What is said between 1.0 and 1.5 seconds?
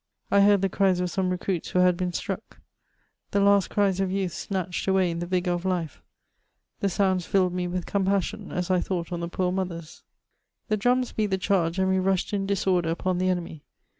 some